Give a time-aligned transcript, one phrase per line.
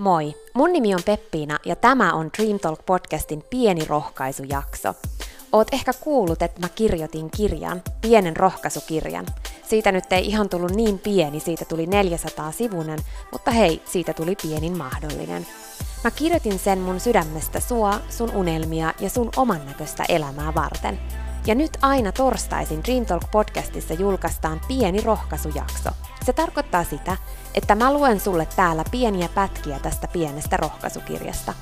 [0.00, 4.94] Moi, mun nimi on Peppiina ja tämä on Dream Talk podcastin pieni rohkaisujakso.
[5.52, 9.26] Oot ehkä kuullut, että mä kirjoitin kirjan, pienen rohkaisukirjan.
[9.68, 12.98] Siitä nyt ei ihan tullut niin pieni, siitä tuli 400 sivunen,
[13.32, 15.46] mutta hei, siitä tuli pienin mahdollinen.
[16.04, 21.00] Mä kirjoitin sen mun sydämestä sua, sun unelmia ja sun oman näköistä elämää varten.
[21.46, 25.90] Ja nyt aina torstaisin Dream Talk podcastissa julkaistaan pieni rohkaisujakso.
[26.24, 27.16] Se tarkoittaa sitä,
[27.54, 31.54] että mä luen sulle täällä pieniä pätkiä tästä pienestä rohkaisukirjasta.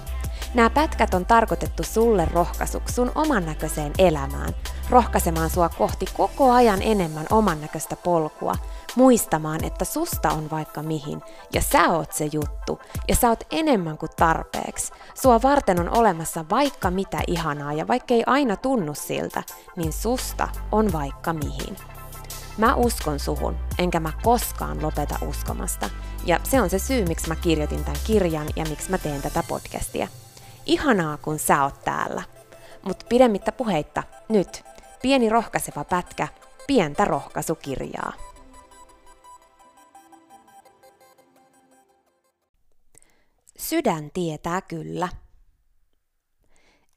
[0.54, 4.54] Nämä pätkät on tarkoitettu sulle rohkaisuksi sun oman näköiseen elämään,
[4.90, 8.54] rohkaisemaan sua kohti koko ajan enemmän oman näköistä polkua,
[8.96, 11.22] muistamaan, että susta on vaikka mihin,
[11.52, 14.92] ja sä oot se juttu, ja sä oot enemmän kuin tarpeeksi.
[15.14, 19.42] Sua varten on olemassa vaikka mitä ihanaa, ja vaikka ei aina tunnu siltä,
[19.77, 21.97] niin susta on vaikka mihin.
[22.58, 25.90] Mä uskon suhun, enkä mä koskaan lopeta uskomasta.
[26.24, 29.42] Ja se on se syy, miksi mä kirjoitin tämän kirjan ja miksi mä teen tätä
[29.48, 30.08] podcastia.
[30.66, 32.22] Ihanaa, kun sä oot täällä.
[32.83, 34.64] Mutta pidemmittä puheitta, nyt
[35.02, 36.28] pieni rohkaiseva pätkä,
[36.66, 38.12] pientä rohkaisukirjaa.
[43.58, 45.08] Sydän tietää kyllä.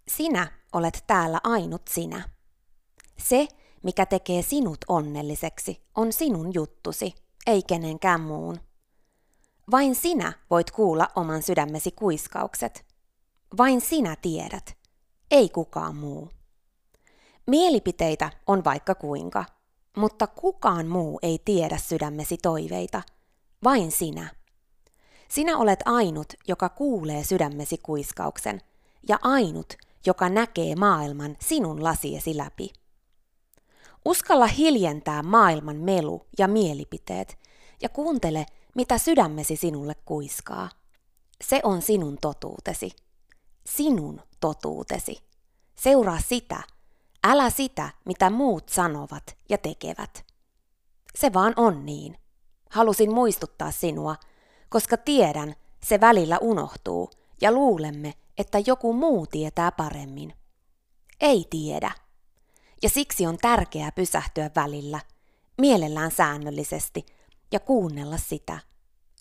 [0.08, 2.30] Sinä olet täällä ainut sinä.
[3.18, 3.48] Se,
[3.84, 7.16] mikä tekee sinut onnelliseksi, on sinun juttusi,
[7.48, 8.60] ei kenenkään muun.
[9.72, 12.86] Vain sinä voit kuulla oman sydämesi kuiskaukset.
[13.58, 14.78] Vain sinä tiedät,
[15.32, 16.30] ei kukaan muu.
[17.48, 19.46] Mielipiteitä on vaikka kuinka,
[19.98, 23.02] mutta kukaan muu ei tiedä sydämesi toiveita,
[23.64, 24.30] vain sinä.
[25.28, 28.62] Sinä olet ainut, joka kuulee sydämesi kuiskauksen,
[29.08, 29.74] ja ainut,
[30.06, 32.70] joka näkee maailman sinun lasiesi läpi.
[34.06, 37.38] Uskalla hiljentää maailman melu ja mielipiteet
[37.82, 40.70] ja kuuntele, mitä sydämesi sinulle kuiskaa.
[41.44, 42.92] Se on sinun totuutesi.
[43.66, 45.18] Sinun totuutesi.
[45.76, 46.64] Seuraa sitä,
[47.24, 50.26] älä sitä, mitä muut sanovat ja tekevät.
[51.16, 52.18] Se vaan on niin.
[52.70, 54.16] Halusin muistuttaa sinua,
[54.70, 57.10] koska tiedän, se välillä unohtuu
[57.42, 60.34] ja luulemme, että joku muu tietää paremmin.
[61.20, 61.92] Ei tiedä
[62.84, 65.00] ja siksi on tärkeää pysähtyä välillä,
[65.58, 67.06] mielellään säännöllisesti,
[67.52, 68.60] ja kuunnella sitä,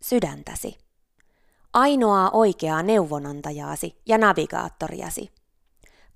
[0.02, 0.78] sydäntäsi.
[1.72, 5.30] Ainoaa oikeaa neuvonantajaasi ja navigaattoriasi.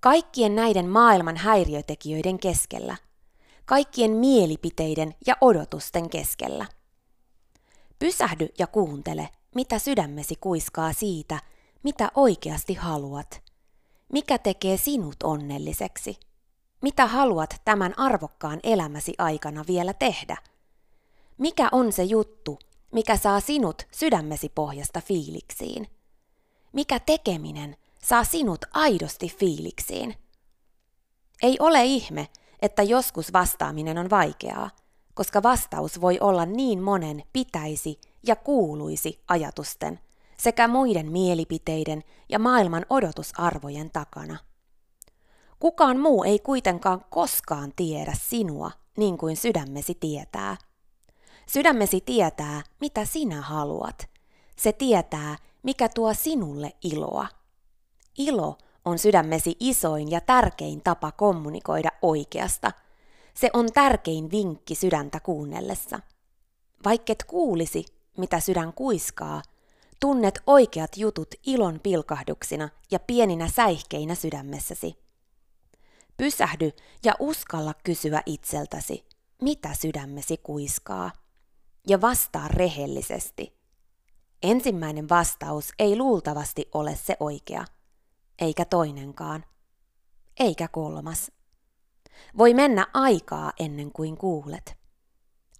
[0.00, 2.96] Kaikkien näiden maailman häiriötekijöiden keskellä.
[3.64, 6.66] Kaikkien mielipiteiden ja odotusten keskellä.
[7.98, 11.38] Pysähdy ja kuuntele, mitä sydämesi kuiskaa siitä,
[11.82, 13.42] mitä oikeasti haluat.
[14.12, 16.18] Mikä tekee sinut onnelliseksi?
[16.84, 20.36] Mitä haluat tämän arvokkaan elämäsi aikana vielä tehdä?
[21.38, 22.58] Mikä on se juttu,
[22.92, 25.86] mikä saa sinut sydämesi pohjasta fiiliksiin?
[26.72, 30.14] Mikä tekeminen saa sinut aidosti fiiliksiin?
[31.42, 32.28] Ei ole ihme,
[32.62, 34.70] että joskus vastaaminen on vaikeaa,
[35.14, 40.00] koska vastaus voi olla niin monen pitäisi ja kuuluisi ajatusten
[40.38, 44.53] sekä muiden mielipiteiden ja maailman odotusarvojen takana.
[45.64, 50.56] Kukaan muu ei kuitenkaan koskaan tiedä sinua niin kuin sydämesi tietää.
[51.46, 54.08] Sydämesi tietää, mitä sinä haluat.
[54.56, 57.26] Se tietää, mikä tuo sinulle iloa.
[58.18, 62.72] Ilo on sydämesi isoin ja tärkein tapa kommunikoida oikeasta.
[63.34, 66.00] Se on tärkein vinkki sydäntä kuunnellessa.
[66.84, 67.84] Vaikket kuulisi,
[68.16, 69.42] mitä sydän kuiskaa,
[70.00, 75.03] tunnet oikeat jutut ilon pilkahduksina ja pieninä säihkeinä sydämessäsi.
[76.16, 76.70] Pysähdy
[77.04, 79.06] ja uskalla kysyä itseltäsi,
[79.42, 81.10] mitä sydämesi kuiskaa.
[81.88, 83.58] Ja vastaa rehellisesti.
[84.42, 87.64] Ensimmäinen vastaus ei luultavasti ole se oikea,
[88.38, 89.44] eikä toinenkaan,
[90.40, 91.32] eikä kolmas.
[92.38, 94.76] Voi mennä aikaa ennen kuin kuulet.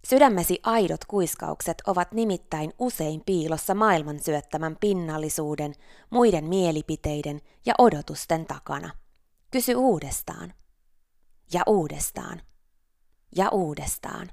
[0.09, 5.75] Sydämesi aidot kuiskaukset ovat nimittäin usein piilossa maailman syöttämän pinnallisuuden,
[6.11, 9.04] muiden mielipiteiden ja odotusten takana.
[9.55, 10.55] Kysy uudestaan.
[11.53, 12.43] Ja uudestaan.
[13.37, 14.31] Ja uudestaan.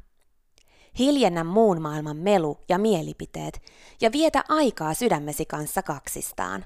[0.99, 3.61] Hiljennä muun maailman melu ja mielipiteet
[4.01, 6.65] ja vietä aikaa sydämesi kanssa kaksistaan.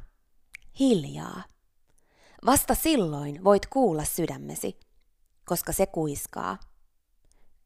[0.80, 1.44] Hiljaa.
[2.46, 4.80] Vasta silloin voit kuulla sydämesi,
[5.46, 6.58] koska se kuiskaa.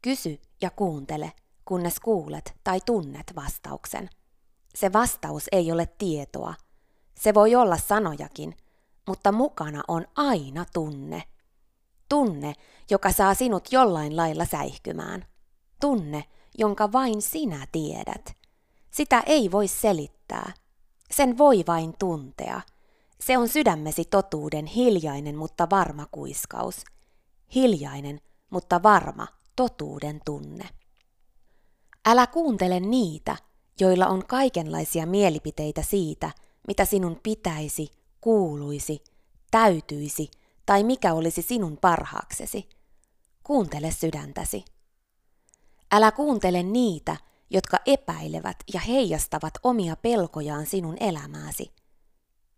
[0.02, 1.32] Kysy ja kuuntele,
[1.66, 4.10] kunnes kuulet tai tunnet vastauksen.
[4.76, 6.54] Se vastaus ei ole tietoa.
[7.20, 8.56] Se voi olla sanojakin–
[9.08, 11.24] mutta mukana on aina tunne.
[12.10, 12.54] Tunne,
[12.90, 15.26] joka saa sinut jollain lailla säihkymään.
[15.82, 16.24] Tunne,
[16.58, 18.34] jonka vain sinä tiedät.
[18.92, 20.54] Sitä ei voi selittää.
[21.12, 22.62] Sen voi vain tuntea.
[23.22, 26.84] Se on sydämesi totuuden hiljainen, mutta varma kuiskaus.
[27.56, 30.70] Hiljainen, mutta varma totuuden tunne.
[32.06, 33.38] Älä kuuntele niitä,
[33.80, 36.32] joilla on kaikenlaisia mielipiteitä siitä,
[36.68, 39.04] mitä sinun pitäisi, kuuluisi,
[39.52, 40.32] täytyisi
[40.66, 42.70] tai mikä olisi sinun parhaaksesi.
[43.44, 44.66] Kuuntele sydäntäsi.
[45.92, 47.18] Älä kuuntele niitä,
[47.50, 51.72] jotka epäilevät ja heijastavat omia pelkojaan sinun elämääsi.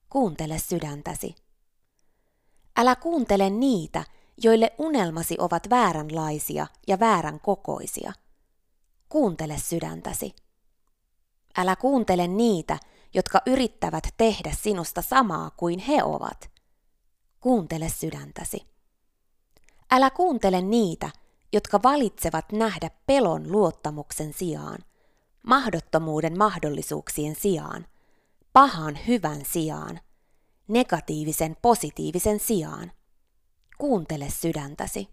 [0.09, 1.35] Kuuntele sydäntäsi.
[2.77, 4.03] Älä kuuntele niitä,
[4.43, 8.13] joille unelmasi ovat vääränlaisia ja väärän kokoisia.
[9.09, 10.35] Kuuntele sydäntäsi.
[11.57, 12.77] Älä kuuntele niitä,
[13.13, 16.51] jotka yrittävät tehdä sinusta samaa kuin he ovat.
[17.39, 18.65] Kuuntele sydäntäsi.
[19.91, 21.09] Älä kuuntele niitä,
[21.53, 24.79] jotka valitsevat nähdä pelon luottamuksen sijaan,
[25.43, 27.85] mahdottomuuden mahdollisuuksien sijaan,
[28.53, 29.99] pahan hyvän sijaan,
[30.67, 32.91] negatiivisen positiivisen sijaan.
[33.77, 35.07] Kuuntele sydäntäsi.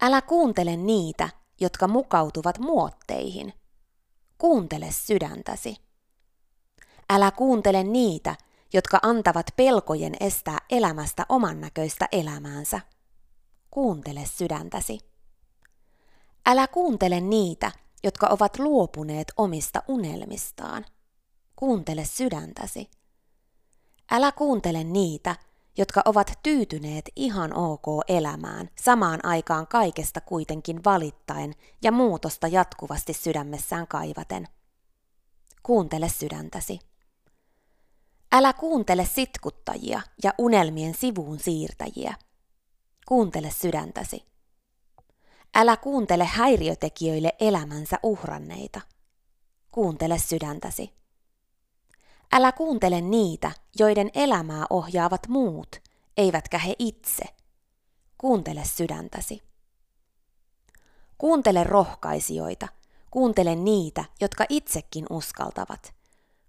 [0.00, 1.28] Älä kuuntele niitä,
[1.60, 3.52] jotka mukautuvat muotteihin.
[4.38, 5.76] Kuuntele sydäntäsi.
[7.14, 8.36] Älä kuuntele niitä,
[8.72, 12.80] jotka antavat pelkojen estää elämästä oman näköistä elämäänsä.
[13.70, 14.98] Kuuntele sydäntäsi.
[16.46, 17.72] Älä kuuntele niitä,
[18.02, 20.84] jotka ovat luopuneet omista unelmistaan.
[21.56, 22.90] Kuuntele sydäntäsi.
[24.10, 25.36] Älä kuuntele niitä,
[25.78, 33.88] jotka ovat tyytyneet ihan ok elämään, samaan aikaan kaikesta kuitenkin valittaen ja muutosta jatkuvasti sydämessään
[33.88, 34.48] kaivaten.
[35.62, 36.91] Kuuntele sydäntäsi.
[38.34, 42.14] Älä kuuntele sitkuttajia ja unelmien sivuun siirtäjiä.
[43.08, 44.24] Kuuntele sydäntäsi.
[45.54, 48.80] Älä kuuntele häiriötekijöille elämänsä uhranneita.
[49.70, 50.92] Kuuntele sydäntäsi.
[52.32, 55.76] Älä kuuntele niitä, joiden elämää ohjaavat muut,
[56.16, 57.24] eivätkä he itse.
[58.18, 59.42] Kuuntele sydäntäsi.
[61.18, 62.68] Kuuntele rohkaisijoita,
[63.10, 65.94] kuuntele niitä, jotka itsekin uskaltavat.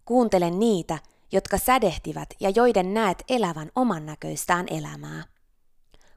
[0.06, 1.00] Kuuntele niitä,
[1.34, 5.24] jotka sädehtivät ja joiden näet elävän oman näköistään elämää.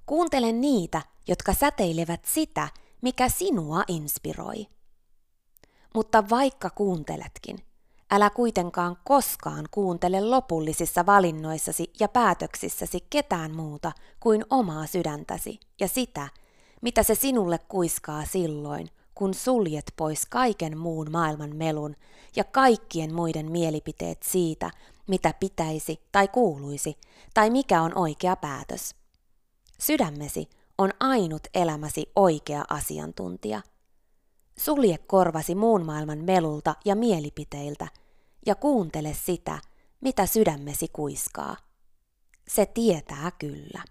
[0.06, 2.68] Kuuntele niitä, jotka säteilevät sitä,
[3.00, 4.66] mikä sinua inspiroi.
[5.94, 7.58] Mutta vaikka kuunteletkin,
[8.10, 16.28] älä kuitenkaan koskaan kuuntele lopullisissa valinnoissasi ja päätöksissäsi ketään muuta kuin omaa sydäntäsi ja sitä,
[16.82, 21.96] mitä se sinulle kuiskaa silloin, kun suljet pois kaiken muun maailman melun
[22.36, 24.70] ja kaikkien muiden mielipiteet siitä,
[25.08, 26.98] mitä pitäisi tai kuuluisi,
[27.34, 28.94] tai mikä on oikea päätös.
[29.78, 30.48] Sydämesi
[30.78, 33.62] on ainut elämäsi oikea asiantuntija.
[34.58, 37.88] Sulje korvasi muun maailman melulta ja mielipiteiltä
[38.46, 39.58] ja kuuntele sitä,
[40.00, 41.56] mitä sydämesi kuiskaa.
[42.48, 43.82] Se tietää kyllä.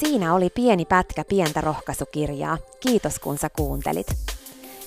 [0.00, 2.58] Siinä oli pieni pätkä pientä rohkaisukirjaa.
[2.80, 4.06] Kiitos kun sä kuuntelit.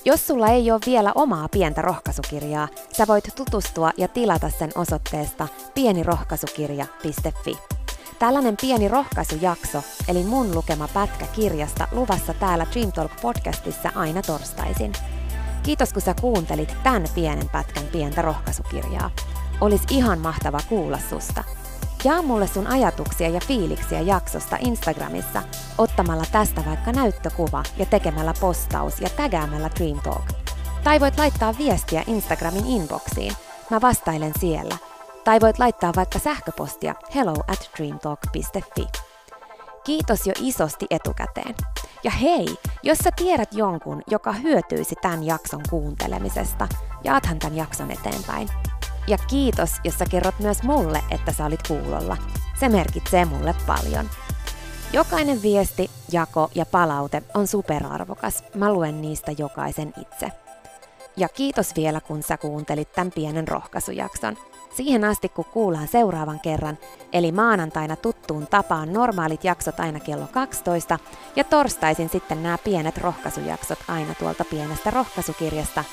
[0.06, 2.68] Jos sulla ei ole vielä omaa pientä rohkaisukirjaa,
[2.98, 7.58] sä voit tutustua ja tilata sen osoitteesta pienirohkaisukirja.fi.
[8.20, 14.94] Tällainen pieni rohkaisujakso, eli mun lukema pätkä kirjasta luvassa täällä Dream Talk podcastissa aina torstaisin.
[15.64, 19.12] Kiitos kun sä kuuntelit tämän pienen pätkän pientä rohkaisukirjaa.
[19.62, 21.44] Olis ihan mahtava kuulla susta.
[22.04, 25.44] Jaa mulle sun ajatuksia ja fiiliksiä jaksosta Instagramissa
[25.78, 30.26] ottamalla tästä vaikka näyttökuva ja tekemällä postaus ja tägäämällä Dream Talk.
[30.84, 33.34] Tai voit laittaa viestiä Instagramin inboxiin.
[33.70, 34.78] Mä vastailen siellä.
[35.24, 38.88] Tai voit laittaa vaikka sähköpostia hello at dreamtalk.fi.
[39.84, 41.56] Kiitos jo isosti etukäteen.
[42.04, 46.68] Ja hei, jos sä tiedät jonkun, joka hyötyisi tämän jakson kuuntelemisesta,
[47.04, 48.50] jaathan tämän jakson eteenpäin.
[49.08, 52.18] Ja kiitos, jos sä kerrot myös mulle, että sä olit kuulolla.
[52.60, 54.10] Se merkitsee mulle paljon.
[54.94, 58.44] Jokainen viesti, jako ja palaute on superarvokas.
[58.56, 60.32] Mä luen niistä jokaisen itse.
[61.18, 64.38] Ja kiitos vielä, kun sä kuuntelit tämän pienen rohkaisujakson.
[64.78, 66.78] Siihen asti, kun kuullaan seuraavan kerran,
[67.14, 71.00] eli maanantaina tuttuun tapaan normaalit jaksot aina kello 12
[71.36, 75.84] ja torstaisin sitten nämä pienet rohkaisujaksot aina tuolta pienestä rohkaisukirjasta,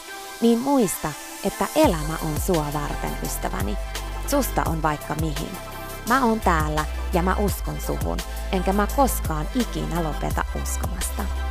[0.40, 1.12] niin muista,
[1.44, 3.76] että elämä on sua varten, ystäväni.
[4.26, 5.50] Susta on vaikka mihin.
[6.08, 8.18] Mä oon täällä ja mä uskon suhun,
[8.52, 11.49] enkä mä koskaan ikinä lopeta uskomasta.